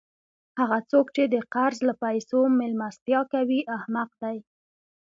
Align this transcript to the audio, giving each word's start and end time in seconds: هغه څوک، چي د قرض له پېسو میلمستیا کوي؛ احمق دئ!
هغه 0.59 0.79
څوک، 0.89 1.05
چي 1.15 1.23
د 1.33 1.35
قرض 1.53 1.79
له 1.87 1.93
پېسو 2.01 2.39
میلمستیا 2.59 3.19
کوي؛ 3.33 3.59
احمق 3.77 4.09
دئ! 4.21 4.37